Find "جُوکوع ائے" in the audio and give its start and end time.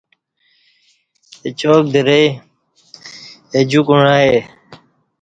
3.69-4.35